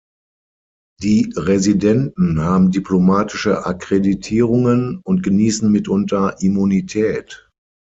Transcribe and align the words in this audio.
Die 1.03 1.31
Residenten 1.37 2.39
haben 2.41 2.71
diplomatische 2.71 3.67
Akkreditierungen 3.67 4.99
und 5.03 5.21
genießen 5.21 5.71
mitunter 5.71 6.37
Immunität. 6.41 7.47